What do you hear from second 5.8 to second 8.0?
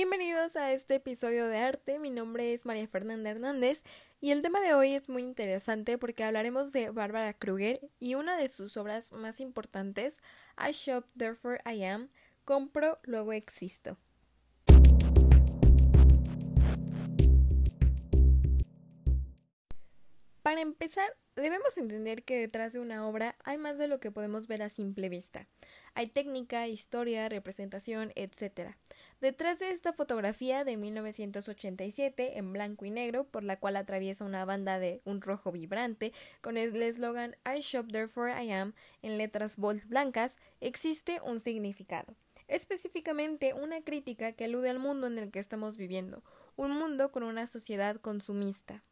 porque hablaremos de Barbara Kruger